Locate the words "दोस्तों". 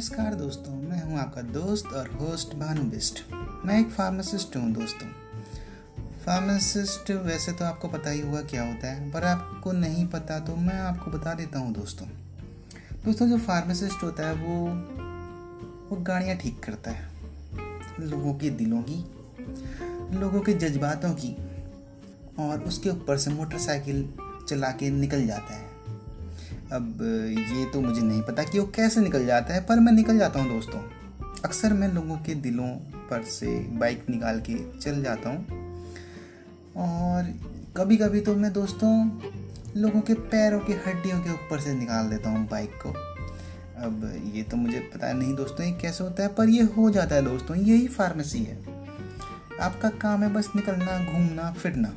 0.34-0.72, 4.72-5.08, 11.74-12.06, 13.04-13.28, 30.50-30.80, 38.52-38.90, 45.34-45.66, 47.22-47.56